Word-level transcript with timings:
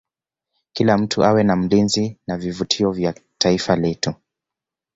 kila 0.73 0.97
mtu 0.97 1.23
awe 1.23 1.43
mlinzi 1.43 2.17
wa 2.27 2.37
vivutio 2.37 2.91
vya 2.91 3.15
taifa 3.37 3.75
letu 3.75 4.13